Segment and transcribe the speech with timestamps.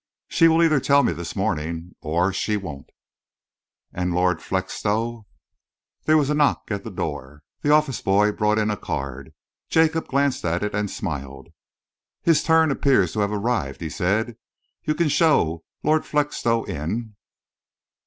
[0.27, 2.89] She will either tell me this morning or she won't."
[3.93, 5.27] "And Lord Felixstowe?"
[6.05, 7.43] There was a knock at the door.
[7.61, 9.31] The office boy brought in a card.
[9.69, 11.49] Jacob glanced at it and smiled.
[12.23, 14.37] "His turn appears to have arrived," he said.
[14.85, 17.15] "You can show Lord Felixstowe in."